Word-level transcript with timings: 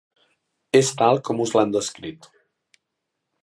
És 0.79 0.89
tal 1.01 1.21
com 1.29 1.45
us 1.45 1.55
l'han 1.57 1.77
descrit. 1.77 2.29